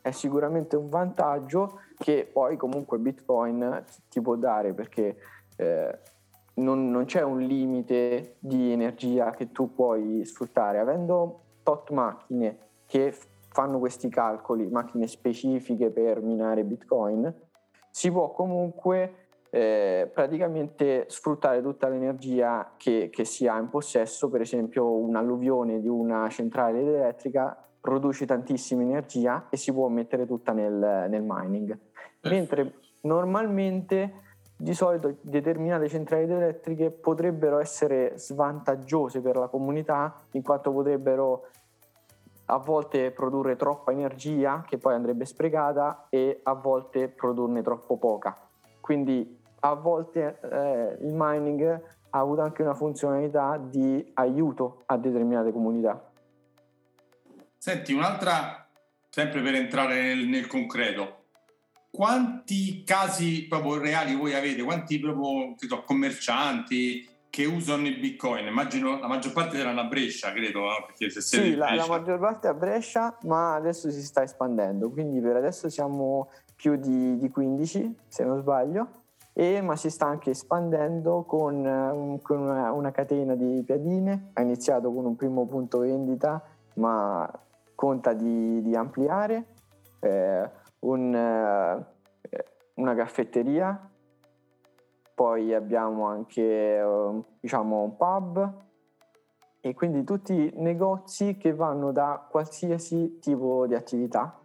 È 0.00 0.10
sicuramente 0.10 0.76
un 0.76 0.90
vantaggio 0.90 1.80
che 1.96 2.28
poi 2.30 2.56
comunque 2.58 2.98
Bitcoin 2.98 3.82
ti 4.10 4.20
può 4.20 4.36
dare 4.36 4.74
perché 4.74 5.16
eh, 5.56 5.98
non, 6.54 6.90
non, 6.90 7.04
c'è 7.04 7.22
un 7.22 7.40
limite 7.40 8.36
di 8.38 8.72
energia 8.72 9.30
che 9.30 9.52
tu 9.52 9.74
puoi 9.74 10.24
sfruttare. 10.24 10.78
Avendo 10.78 11.40
tot 11.62 11.90
macchine 11.90 12.58
che 12.86 13.14
fanno 13.48 13.78
questi 13.78 14.08
calcoli, 14.08 14.68
macchine 14.68 15.06
specifiche 15.06 15.90
per 15.90 16.20
minare 16.20 16.64
Bitcoin, 16.64 17.32
si 17.90 18.10
può 18.10 18.32
comunque 18.32 19.24
eh, 19.50 20.10
praticamente 20.12 21.04
sfruttare 21.08 21.62
tutta 21.62 21.88
l'energia 21.88 22.72
che, 22.76 23.08
che, 23.12 23.24
si 23.24 23.46
ha 23.46 23.56
in 23.56 23.68
possesso, 23.68 24.28
per 24.28 24.40
esempio 24.40 24.90
un'alluvione 24.90 25.80
di 25.80 25.86
una 25.86 26.28
centrale 26.28 26.80
elettrica 26.80 27.56
produce 27.80 28.26
tantissima 28.26 28.82
energia 28.82 29.46
e 29.50 29.56
si 29.56 29.72
può 29.72 29.86
mettere 29.86 30.26
tutta 30.26 30.52
nel, 30.52 31.06
nel 31.08 31.22
mining. 31.24 31.78
Mentre 32.22 32.74
normalmente 33.02 34.22
di 34.64 34.72
solito 34.72 35.18
determinate 35.20 35.90
centrali 35.90 36.24
elettriche 36.24 36.90
potrebbero 36.90 37.58
essere 37.58 38.16
svantaggiose 38.16 39.20
per 39.20 39.36
la 39.36 39.48
comunità 39.48 40.16
in 40.30 40.42
quanto 40.42 40.72
potrebbero 40.72 41.48
a 42.46 42.56
volte 42.56 43.10
produrre 43.10 43.56
troppa 43.56 43.92
energia 43.92 44.64
che 44.66 44.78
poi 44.78 44.94
andrebbe 44.94 45.26
sprecata 45.26 46.06
e 46.08 46.40
a 46.42 46.54
volte 46.54 47.08
produrne 47.08 47.60
troppo 47.60 47.98
poca. 47.98 48.34
Quindi 48.80 49.38
a 49.60 49.74
volte 49.74 50.40
eh, 50.40 50.96
il 51.02 51.12
mining 51.12 51.62
ha 52.08 52.18
avuto 52.18 52.40
anche 52.40 52.62
una 52.62 52.74
funzionalità 52.74 53.58
di 53.58 54.12
aiuto 54.14 54.84
a 54.86 54.96
determinate 54.96 55.52
comunità. 55.52 56.10
Senti, 57.58 57.92
un'altra, 57.92 58.66
sempre 59.10 59.42
per 59.42 59.56
entrare 59.56 60.00
nel, 60.00 60.26
nel 60.26 60.46
concreto, 60.46 61.23
quanti 61.94 62.82
casi 62.82 63.46
proprio 63.46 63.78
reali 63.78 64.16
voi 64.16 64.34
avete? 64.34 64.64
Quanti 64.64 64.98
proprio 64.98 65.54
so, 65.56 65.84
commercianti 65.84 67.08
che 67.30 67.44
usano 67.44 67.86
il 67.86 68.00
bitcoin? 68.00 68.46
Immagino 68.46 68.98
la 68.98 69.06
maggior 69.06 69.32
parte 69.32 69.58
saranno 69.58 69.82
a 69.82 69.84
Brescia, 69.84 70.32
credo, 70.32 70.62
no? 70.62 70.84
Perché 70.86 71.08
se 71.08 71.20
sì, 71.20 71.54
la, 71.54 71.72
la, 71.72 71.86
maggior 71.86 72.18
parte 72.18 72.48
è 72.48 72.50
a 72.50 72.54
Brescia, 72.54 73.16
ma 73.22 73.54
adesso 73.54 73.90
si 73.92 74.02
sta 74.02 74.24
espandendo, 74.24 74.90
quindi 74.90 75.20
per 75.20 75.36
adesso 75.36 75.70
siamo 75.70 76.30
più 76.56 76.74
di, 76.74 77.16
di 77.16 77.30
15, 77.30 77.94
se 78.08 78.24
non 78.24 78.40
sbaglio 78.40 79.02
e, 79.32 79.60
ma 79.60 79.76
si 79.76 79.88
sta 79.88 80.06
anche 80.06 80.30
espandendo 80.30 81.22
con, 81.22 81.64
un, 81.64 82.20
con 82.22 82.38
una, 82.40 82.72
una, 82.72 82.90
catena 82.90 83.36
di 83.36 83.62
piadine. 83.64 84.30
Ha 84.32 84.42
iniziato 84.42 84.92
con 84.92 85.04
un 85.04 85.14
primo 85.14 85.46
punto 85.46 85.78
vendita, 85.78 86.42
ma 86.74 87.28
conta 87.74 88.12
di, 88.12 88.62
di 88.62 88.74
ampliare. 88.76 89.46
Eh, 90.00 90.62
un, 90.84 91.14
eh, 91.14 92.44
una 92.74 92.94
caffetteria, 92.94 93.90
poi 95.14 95.54
abbiamo 95.54 96.06
anche 96.06 96.42
eh, 96.42 97.22
diciamo, 97.40 97.82
un 97.82 97.96
pub 97.96 98.62
e 99.60 99.74
quindi 99.74 100.04
tutti 100.04 100.52
negozi 100.56 101.36
che 101.36 101.54
vanno 101.54 101.92
da 101.92 102.26
qualsiasi 102.28 103.18
tipo 103.18 103.66
di 103.66 103.74
attività 103.74 104.38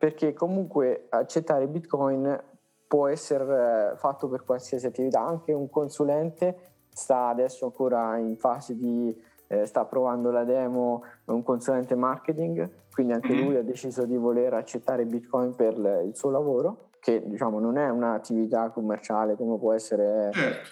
perché 0.00 0.32
comunque 0.32 1.08
accettare 1.10 1.68
bitcoin 1.68 2.42
può 2.86 3.06
essere 3.06 3.92
eh, 3.92 3.96
fatto 3.96 4.28
per 4.28 4.44
qualsiasi 4.44 4.86
attività, 4.86 5.20
anche 5.20 5.52
un 5.52 5.68
consulente 5.68 6.70
sta 6.88 7.28
adesso 7.28 7.66
ancora 7.66 8.16
in 8.16 8.38
fase 8.38 8.74
di, 8.76 9.14
eh, 9.50 9.66
sta 9.66 9.84
provando 9.84 10.30
la 10.30 10.44
demo, 10.44 11.02
un 11.24 11.42
consulente 11.42 11.96
marketing, 11.96 12.86
quindi 12.92 13.12
anche 13.12 13.32
mm-hmm. 13.32 13.44
lui 13.44 13.56
ha 13.56 13.62
deciso 13.62 14.06
di 14.06 14.16
voler 14.16 14.54
accettare 14.54 15.04
Bitcoin 15.04 15.56
per 15.56 15.76
l- 15.76 16.04
il 16.06 16.16
suo 16.16 16.30
lavoro, 16.30 16.90
che 17.00 17.20
diciamo 17.26 17.58
non 17.58 17.76
è 17.76 17.88
un'attività 17.88 18.70
commerciale 18.70 19.34
come 19.34 19.58
può 19.58 19.72
essere 19.72 20.30
certo. 20.32 20.68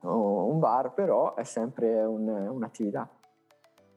un 0.00 0.58
bar, 0.58 0.92
però 0.92 1.34
è 1.36 1.44
sempre 1.44 2.04
un, 2.04 2.28
un'attività. 2.28 3.08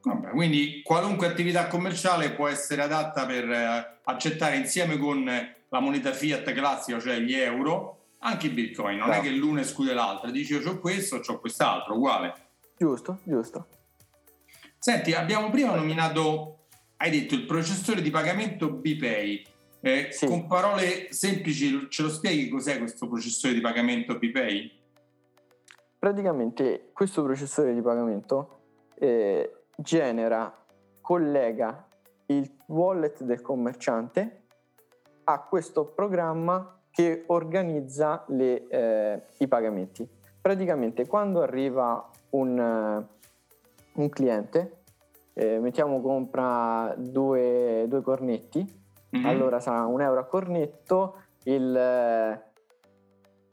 Vabbè, 0.04 0.30
quindi 0.30 0.80
qualunque 0.82 1.26
attività 1.26 1.66
commerciale 1.66 2.32
può 2.32 2.48
essere 2.48 2.82
adatta 2.82 3.26
per 3.26 3.50
eh, 3.50 3.98
accettare 4.04 4.56
insieme 4.56 4.96
con 4.96 5.24
la 5.68 5.80
moneta 5.80 6.12
fiat 6.12 6.50
classica, 6.52 6.98
cioè 6.98 7.18
gli 7.18 7.34
euro, 7.34 7.98
anche 8.20 8.46
i 8.46 8.50
bitcoin. 8.50 8.96
Non 8.96 9.08
no. 9.08 9.14
è 9.14 9.20
che 9.20 9.30
l'uno 9.30 9.60
esclude 9.60 9.92
l'altro, 9.92 10.30
dici 10.30 10.54
io 10.54 10.70
ho 10.70 10.78
questo, 10.78 11.20
ho 11.24 11.38
quest'altro, 11.38 11.94
uguale. 11.96 12.41
Giusto, 12.82 13.20
giusto. 13.22 13.66
Senti, 14.76 15.12
abbiamo 15.12 15.50
prima 15.50 15.72
nominato, 15.76 16.64
hai 16.96 17.12
detto, 17.12 17.34
il 17.34 17.46
processore 17.46 18.02
di 18.02 18.10
pagamento 18.10 18.72
BPay. 18.72 19.46
Eh, 19.80 20.08
sì. 20.10 20.26
Con 20.26 20.48
parole 20.48 21.12
semplici, 21.12 21.88
ce 21.88 22.02
lo 22.02 22.08
spieghi 22.08 22.48
cos'è 22.48 22.78
questo 22.78 23.06
processore 23.06 23.54
di 23.54 23.60
pagamento 23.60 24.18
BPay? 24.18 24.80
Praticamente 25.96 26.90
questo 26.92 27.22
processore 27.22 27.72
di 27.72 27.80
pagamento 27.80 28.62
eh, 28.98 29.66
genera, 29.76 30.52
collega 31.00 31.86
il 32.26 32.50
wallet 32.66 33.22
del 33.22 33.42
commerciante 33.42 34.46
a 35.22 35.38
questo 35.38 35.84
programma 35.84 36.80
che 36.90 37.22
organizza 37.28 38.24
le, 38.26 38.66
eh, 38.66 39.22
i 39.38 39.46
pagamenti. 39.46 40.08
Praticamente 40.40 41.06
quando 41.06 41.42
arriva 41.42 42.10
un, 42.32 42.58
uh, 42.58 44.00
un 44.00 44.08
cliente, 44.08 44.82
eh, 45.34 45.58
mettiamo 45.58 46.00
compra 46.00 46.94
due, 46.96 47.86
due 47.88 48.02
cornetti, 48.02 48.64
mm-hmm. 49.16 49.26
allora 49.26 49.60
sarà 49.60 49.86
un 49.86 50.00
euro 50.00 50.20
a 50.20 50.24
cornetto, 50.24 51.16
il, 51.44 51.74
eh, 51.74 52.42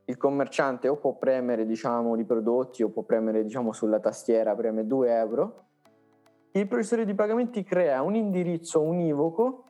il 0.05 0.17
commerciante 0.17 0.87
o 0.87 0.97
può 0.97 1.13
premere 1.13 1.65
diciamo 1.65 2.15
di 2.15 2.25
prodotti 2.25 2.83
o 2.83 2.89
può 2.89 3.03
premere 3.03 3.43
diciamo 3.43 3.71
sulla 3.71 3.99
tastiera, 3.99 4.55
preme 4.55 4.85
2 4.85 5.11
euro. 5.13 5.63
Il 6.51 6.67
professore 6.67 7.05
di 7.05 7.13
pagamenti 7.13 7.63
crea 7.63 8.01
un 8.01 8.15
indirizzo 8.15 8.81
univoco 8.81 9.65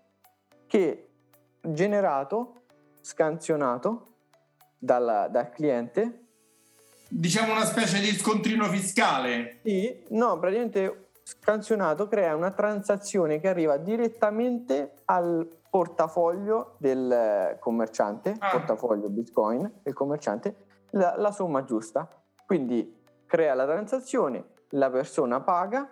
che 0.65 1.09
generato, 1.61 2.61
scansionato 3.01 4.07
dalla, 4.77 5.27
dal 5.27 5.49
cliente. 5.49 6.27
Diciamo 7.11 7.53
una 7.53 7.65
specie 7.65 7.99
di 7.99 8.07
scontrino 8.07 8.65
fiscale. 8.65 9.59
Sì, 9.63 10.03
no, 10.09 10.37
praticamente 10.37 11.09
scansionato 11.23 12.07
crea 12.07 12.35
una 12.35 12.51
transazione 12.51 13.39
che 13.39 13.47
arriva 13.47 13.77
direttamente 13.77 14.93
al 15.05 15.47
portafoglio 15.69 16.75
del 16.77 17.57
commerciante, 17.59 18.35
ah. 18.37 18.49
portafoglio 18.51 19.09
Bitcoin 19.09 19.79
del 19.81 19.93
commerciante, 19.93 20.55
la, 20.91 21.15
la 21.17 21.31
somma 21.31 21.63
giusta. 21.63 22.07
Quindi 22.45 22.95
crea 23.25 23.55
la 23.55 23.65
transazione, 23.65 24.45
la 24.69 24.91
persona 24.91 25.41
paga, 25.41 25.91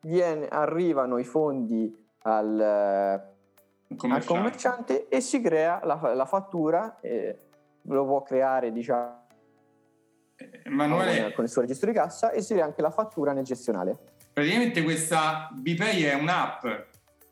viene, 0.00 0.48
arrivano 0.48 1.18
i 1.18 1.24
fondi 1.24 1.94
al, 2.22 3.22
commerciante. 3.86 4.14
al 4.14 4.24
commerciante 4.24 5.08
e 5.08 5.20
si 5.20 5.42
crea 5.42 5.80
la, 5.84 6.14
la 6.14 6.26
fattura, 6.26 6.98
eh, 7.00 7.38
lo 7.82 8.06
può 8.06 8.22
creare 8.22 8.72
diciamo 8.72 9.23
Emanuele, 10.64 11.32
con 11.32 11.44
il 11.44 11.50
suo 11.50 11.60
registro 11.60 11.90
di 11.90 11.96
cassa 11.96 12.30
e 12.30 12.42
si 12.42 12.58
anche 12.60 12.82
la 12.82 12.90
fattura 12.90 13.32
nel 13.32 13.44
gestionale. 13.44 13.96
Praticamente 14.32 14.82
questa 14.82 15.48
BPay 15.52 16.02
è 16.02 16.14
un'app. 16.14 16.66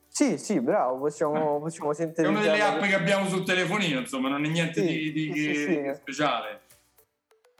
Sì, 0.09 0.37
sì, 0.37 0.61
bravo, 0.61 0.99
possiamo, 0.99 1.57
eh. 1.57 1.61
possiamo 1.61 1.93
sentire. 1.93 2.27
È 2.27 2.31
una 2.31 2.43
delle 2.43 2.61
app 2.61 2.83
che 2.83 2.95
abbiamo 2.95 3.27
sul 3.29 3.45
telefonino, 3.45 3.99
insomma, 3.99 4.29
non 4.29 4.45
è 4.45 4.49
niente 4.49 4.87
sì, 4.87 5.11
di, 5.11 5.13
di, 5.13 5.33
sì, 5.35 5.55
sì, 5.55 5.91
speciale. 5.95 6.61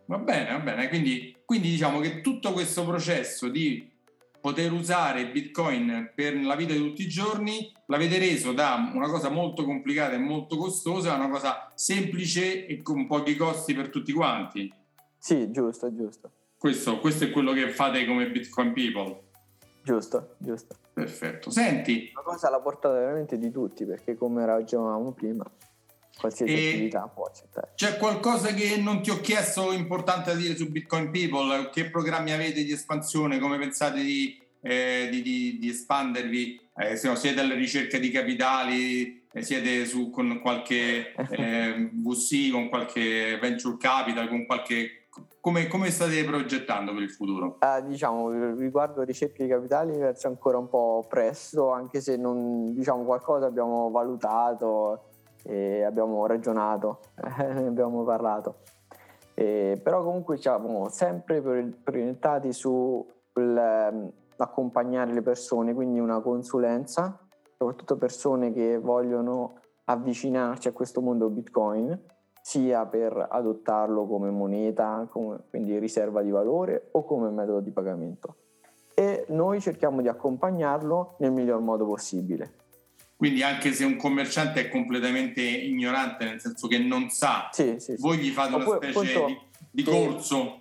Va 0.05 0.19
bene, 0.19 0.53
va 0.53 0.59
bene. 0.59 0.89
Quindi, 0.89 1.35
quindi 1.45 1.71
diciamo 1.71 1.99
che 2.01 2.21
tutto 2.21 2.53
questo 2.53 2.85
processo 2.85 3.49
di 3.49 3.91
poter 4.41 4.73
usare 4.73 5.31
Bitcoin 5.31 6.13
per 6.15 6.37
la 6.37 6.55
vita 6.57 6.73
di 6.73 6.81
tutti 6.81 7.03
i 7.03 7.09
giorni, 7.09 7.73
l'avete 7.87 8.19
reso 8.19 8.53
da 8.53 8.91
una 8.93 9.09
cosa 9.09 9.31
molto 9.31 9.65
complicata 9.65 10.15
e 10.15 10.19
molto 10.19 10.57
costosa 10.57 11.13
a 11.13 11.17
una 11.17 11.31
cosa 11.31 11.71
semplice 11.75 12.67
e 12.67 12.83
con 12.83 13.07
pochi 13.07 13.35
costi 13.35 13.73
per 13.73 13.89
tutti 13.89 14.13
quanti. 14.13 14.71
Sì, 15.23 15.53
giusto, 15.53 15.95
giusto. 15.95 16.33
Questo, 16.59 16.99
questo 16.99 17.23
è 17.23 17.31
quello 17.31 17.53
che 17.53 17.71
fate 17.71 18.05
come 18.07 18.29
Bitcoin 18.29 18.73
People. 18.73 19.21
Giusto, 19.85 20.35
giusto. 20.39 20.75
Perfetto. 20.93 21.49
Senti. 21.49 22.11
Una 22.13 22.25
cosa 22.25 22.49
alla 22.49 22.59
portata 22.59 22.99
veramente 22.99 23.39
di 23.39 23.53
tutti, 23.53 23.87
perché 23.87 24.17
come 24.17 24.45
ragionavamo 24.45 25.13
prima, 25.13 25.49
qualsiasi 26.19 26.53
e 26.53 26.69
attività 26.71 27.03
può 27.07 27.27
accettare. 27.27 27.71
C'è 27.77 27.99
qualcosa 27.99 28.53
che 28.53 28.79
non 28.79 29.01
ti 29.01 29.11
ho 29.11 29.21
chiesto 29.21 29.71
importante 29.71 30.33
da 30.33 30.37
dire 30.37 30.57
su 30.57 30.69
Bitcoin 30.69 31.13
People? 31.13 31.71
Che 31.71 31.89
programmi 31.89 32.33
avete 32.33 32.65
di 32.65 32.73
espansione? 32.73 33.39
Come 33.39 33.61
pensate 33.61 34.03
di, 34.03 34.43
eh, 34.61 35.07
di, 35.09 35.23
di, 35.23 35.59
di 35.61 35.69
espandervi? 35.69 36.61
Eh, 36.79 36.97
se 36.97 37.07
no, 37.07 37.15
siete 37.15 37.39
alla 37.39 37.55
ricerca 37.55 37.97
di 37.97 38.11
capitali? 38.11 39.23
Eh, 39.33 39.43
siete 39.43 39.87
su, 39.87 40.11
con 40.11 40.41
qualche 40.41 41.15
eh, 41.31 41.91
VC, 41.93 42.51
con 42.51 42.69
qualche 42.69 43.39
venture 43.41 43.77
capital, 43.79 44.27
con 44.27 44.47
qualche 44.47 44.97
come, 45.41 45.67
come, 45.67 45.91
state 45.91 46.25
progettando 46.25 46.93
per 46.93 47.03
il 47.03 47.11
futuro? 47.11 47.59
Eh, 47.61 47.85
diciamo, 47.85 48.55
riguardo 48.55 49.03
ricerche 49.03 49.45
di 49.45 49.51
capitali 49.51 49.97
verso 49.99 50.29
ancora 50.29 50.59
un 50.59 50.69
po' 50.69 51.05
presto, 51.09 51.71
anche 51.71 52.01
se 52.01 52.17
non, 52.17 52.73
diciamo, 52.73 53.05
qualcosa 53.05 53.47
abbiamo 53.47 53.91
valutato 53.91 55.11
e 55.45 55.83
abbiamo 55.83 56.27
ragionato, 56.27 57.01
ne 57.39 57.67
abbiamo 57.67 58.05
parlato. 58.05 58.61
E, 59.35 59.81
però 59.83 60.03
comunque 60.03 60.37
siamo 60.37 60.89
sempre 60.89 61.41
proiettati 61.41 62.53
su 62.53 63.05
ehm, 63.35 64.13
le 64.37 65.23
persone, 65.23 65.75
quindi 65.75 65.99
una 65.99 66.21
consulenza, 66.21 67.19
soprattutto 67.59 67.97
persone 67.97 68.53
che 68.53 68.79
vogliono 68.79 69.59
avvicinarci 69.85 70.69
a 70.69 70.73
questo 70.73 71.01
mondo 71.01 71.29
Bitcoin 71.29 72.01
sia 72.43 72.85
per 72.87 73.29
adottarlo 73.31 74.05
come 74.07 74.29
moneta, 74.31 75.07
come, 75.09 75.39
quindi 75.49 75.79
riserva 75.79 76.23
di 76.23 76.31
valore 76.31 76.89
o 76.93 77.05
come 77.05 77.31
metodo 77.31 77.61
di 77.61 77.71
pagamento. 77.71 78.37
E 78.95 79.25
noi 79.29 79.61
cerchiamo 79.61 80.03
di 80.03 80.09
accompagnarlo 80.09 81.15
nel 81.21 81.31
miglior 81.31 81.61
modo 81.61 81.87
possibile. 81.87 82.55
Quindi 83.17 83.45
anche 83.45 83.73
se 83.73 83.85
un 83.85 83.97
commerciante 83.97 84.67
è 84.67 84.69
completamente 84.69 85.41
ignorante, 85.41 86.25
nel 86.25 86.41
senso 86.41 86.67
che 86.67 86.79
non 86.79 87.09
sa, 87.09 87.49
sì, 87.53 87.77
sì, 87.79 87.95
voi 87.99 88.19
gli 88.19 88.31
fate 88.31 88.57
una 88.57 88.65
specie 88.65 88.99
appunto, 88.99 89.27
di, 89.27 89.39
di 89.71 89.83
corso. 89.85 90.59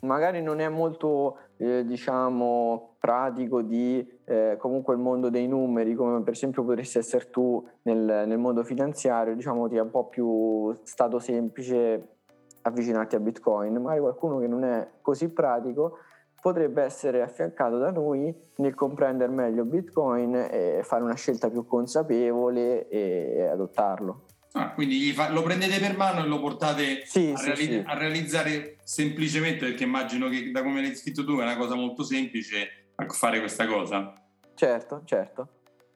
Magari 0.00 0.42
non 0.42 0.60
è 0.60 0.68
molto, 0.68 1.38
eh, 1.58 1.84
diciamo, 1.84 2.96
pratico 2.98 3.62
di 3.62 4.06
eh, 4.24 4.56
comunque 4.58 4.94
il 4.94 5.00
mondo 5.00 5.28
dei 5.28 5.46
numeri, 5.46 5.94
come 5.94 6.22
per 6.22 6.32
esempio 6.32 6.64
potresti 6.64 6.98
essere 6.98 7.30
tu 7.30 7.66
nel, 7.82 8.24
nel 8.26 8.38
mondo 8.38 8.62
finanziario, 8.62 9.34
diciamo 9.34 9.68
ti 9.68 9.76
è 9.76 9.80
un 9.80 9.90
po' 9.90 10.08
più 10.08 10.72
stato 10.84 11.18
semplice 11.18 12.16
avvicinarti 12.62 13.16
a 13.16 13.20
Bitcoin, 13.20 13.74
magari 13.76 14.00
qualcuno 14.00 14.38
che 14.38 14.46
non 14.46 14.64
è 14.64 14.88
così 15.00 15.30
pratico 15.30 15.98
potrebbe 16.40 16.82
essere 16.82 17.22
affiancato 17.22 17.78
da 17.78 17.90
noi 17.90 18.34
nel 18.56 18.74
comprendere 18.74 19.30
meglio 19.30 19.64
Bitcoin 19.64 20.34
e 20.34 20.80
fare 20.82 21.02
una 21.02 21.14
scelta 21.14 21.50
più 21.50 21.66
consapevole 21.66 22.88
e 22.88 23.42
adottarlo. 23.42 24.24
Ah, 24.52 24.70
quindi 24.70 25.12
fa, 25.12 25.30
lo 25.30 25.42
prendete 25.42 25.78
per 25.78 25.96
mano 25.96 26.24
e 26.24 26.26
lo 26.26 26.40
portate 26.40 27.04
sì, 27.04 27.30
a, 27.32 27.36
sì, 27.36 27.46
reali- 27.46 27.64
sì. 27.64 27.82
a, 27.86 27.94
realizzare 27.94 28.78
semplicemente, 28.82 29.66
perché 29.66 29.84
immagino 29.84 30.28
che 30.28 30.50
da 30.50 30.62
come 30.62 30.82
l'hai 30.82 30.96
scritto 30.96 31.24
tu 31.24 31.38
è 31.38 31.42
una 31.42 31.56
cosa 31.56 31.76
molto 31.76 32.02
semplice 32.02 32.88
a 32.96 33.06
fare 33.08 33.38
questa 33.38 33.66
cosa. 33.66 34.12
Certo, 34.54 35.02
certo. 35.04 35.48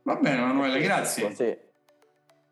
Va 0.05 0.17
bene 0.17 0.37
Emanuele, 0.37 0.81
grazie. 0.81 1.71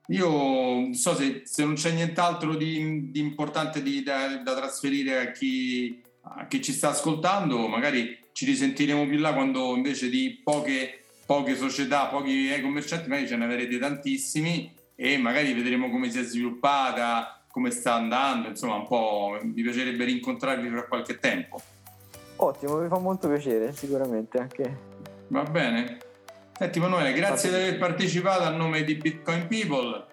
Io 0.09 0.29
non 0.29 0.95
so 0.95 1.15
se, 1.15 1.43
se, 1.45 1.65
non 1.65 1.75
c'è 1.75 1.93
nient'altro 1.93 2.57
di, 2.57 3.13
di 3.13 3.21
importante 3.21 3.81
di, 3.81 4.03
da, 4.03 4.39
da, 4.39 4.57
trasferire 4.57 5.19
a 5.21 5.31
chi, 5.31 6.03
a 6.23 6.47
chi, 6.49 6.61
ci 6.61 6.73
sta 6.73 6.89
ascoltando, 6.89 7.69
magari 7.69 8.19
ci 8.33 8.45
risentiremo 8.45 9.07
più 9.07 9.19
là 9.19 9.33
quando 9.33 9.77
invece 9.77 10.09
di 10.09 10.41
poche, 10.43 11.05
poche 11.25 11.55
società, 11.55 12.07
pochi 12.07 12.49
commercianti, 12.61 13.09
magari 13.09 13.29
ce 13.29 13.37
ne 13.37 13.45
avrete 13.45 13.79
tantissimi 13.79 14.81
e 14.95 15.19
magari 15.19 15.53
vedremo 15.53 15.91
come 15.91 16.11
si 16.11 16.19
è 16.19 16.23
sviluppata, 16.23 17.43
come 17.51 17.71
sta 17.71 17.95
andando, 17.95 18.49
insomma 18.49 18.77
un 18.77 18.87
po' 18.87 19.39
mi 19.43 19.63
piacerebbe 19.63 20.05
rincontrarvi 20.05 20.69
fra 20.69 20.87
qualche 20.87 21.19
tempo. 21.19 21.61
Ottimo, 22.37 22.79
mi 22.79 22.89
fa 22.89 22.99
molto 22.99 23.29
piacere, 23.29 23.73
sicuramente 23.73 24.39
anche. 24.39 24.79
Va 25.29 25.43
bene. 25.43 25.99
Senti 26.57 26.79
Emanuele, 26.79 27.13
grazie 27.13 27.51
di 27.51 27.57
aver 27.57 27.79
partecipato 27.79 28.43
a 28.45 28.51
nome 28.51 28.85
di 28.85 28.95
Bitcoin 28.95 29.47
People. 29.47 30.07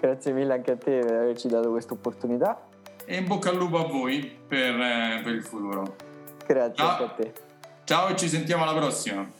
Grazie 0.00 0.32
mille 0.32 0.54
anche 0.54 0.72
a 0.72 0.76
te 0.76 0.98
per 1.00 1.14
averci 1.14 1.48
dato 1.48 1.70
questa 1.70 1.94
opportunità. 1.94 2.66
E 3.04 3.16
in 3.16 3.26
bocca 3.26 3.50
al 3.50 3.56
lupo 3.56 3.78
a 3.78 3.88
voi 3.88 4.30
per, 4.46 4.80
eh, 4.80 5.20
per 5.22 5.34
il 5.34 5.42
futuro. 5.42 5.96
Grazie 6.46 6.74
Ciao. 6.74 6.90
anche 6.90 7.04
a 7.04 7.08
te. 7.08 7.32
Ciao 7.84 8.08
e 8.08 8.16
ci 8.16 8.28
sentiamo 8.28 8.64
alla 8.64 8.78
prossima. 8.78 9.37